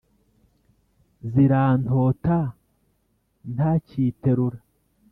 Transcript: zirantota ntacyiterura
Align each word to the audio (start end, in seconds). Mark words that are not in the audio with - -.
zirantota 1.31 2.37
ntacyiterura 3.53 4.59